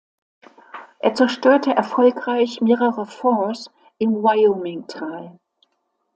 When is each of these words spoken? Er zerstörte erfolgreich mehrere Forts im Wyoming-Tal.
Er 0.97 1.13
zerstörte 1.13 1.75
erfolgreich 1.75 2.59
mehrere 2.59 3.05
Forts 3.05 3.69
im 3.99 4.23
Wyoming-Tal. 4.23 5.37